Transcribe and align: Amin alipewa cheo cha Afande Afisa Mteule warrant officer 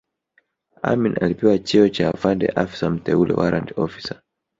Amin 0.83 1.17
alipewa 1.21 1.59
cheo 1.59 1.89
cha 1.89 2.09
Afande 2.13 2.47
Afisa 2.47 2.89
Mteule 2.89 3.33
warrant 3.33 3.71
officer 3.77 4.21